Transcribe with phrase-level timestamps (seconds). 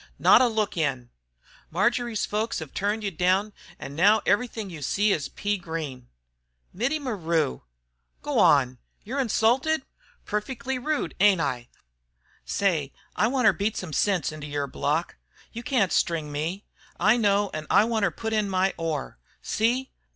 [0.17, 1.11] Not a look in!
[1.69, 6.07] Marjory's folks hev trun you down, an' now everything you see is pea green."
[6.73, 7.61] "Mittie Maru"
[8.23, 8.79] "Go wan!
[9.03, 9.83] Yer insulted?
[10.25, 11.69] Perfeckly rude, ain't I?
[12.45, 15.17] Say, I wanter beat some sense into yer block.
[15.53, 16.65] You can't string me.
[16.99, 19.19] I know, an' I wanter put in my oar.
[19.43, 19.91] See!